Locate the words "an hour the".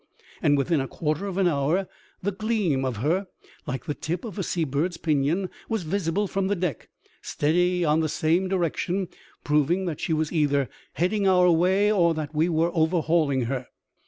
1.37-2.31